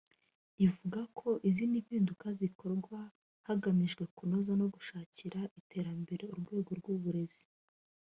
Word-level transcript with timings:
ivuga 0.65 0.99
ko 1.17 1.27
izi 1.49 1.63
mpinduka 1.71 2.25
zikorwa 2.39 2.97
hagamijwe 3.47 4.03
kunoza 4.15 4.51
no 4.59 4.67
gushakira 4.73 5.39
iterambere 5.59 6.23
urwego 6.33 6.71
rw’uburezi 6.79 7.43